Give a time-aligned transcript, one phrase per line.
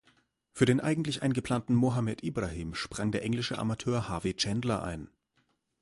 [0.51, 5.11] Für den eigentlich eingeplanten Mohamed Ibrahim sprang der englische Amateur Harvey Chandler ein.